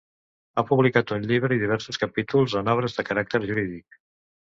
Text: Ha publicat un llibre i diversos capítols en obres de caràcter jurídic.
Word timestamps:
Ha 0.55 0.63
publicat 0.69 1.13
un 1.17 1.27
llibre 1.33 1.57
i 1.59 1.63
diversos 1.65 2.03
capítols 2.07 2.59
en 2.63 2.75
obres 2.77 3.01
de 3.01 3.09
caràcter 3.13 3.47
jurídic. 3.49 4.05